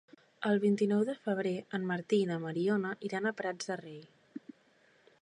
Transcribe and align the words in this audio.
El 0.51 0.61
vint-i-nou 0.63 1.03
de 1.09 1.15
febrer 1.25 1.53
en 1.79 1.85
Martí 1.91 2.21
i 2.23 2.27
na 2.31 2.39
Mariona 2.47 2.97
iran 3.11 3.33
als 3.33 3.41
Prats 3.43 3.73
de 3.73 3.79
Rei. 3.87 4.03